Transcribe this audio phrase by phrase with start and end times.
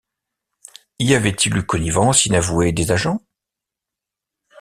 [0.97, 3.21] Y avait-il eu connivence inavouée des agents?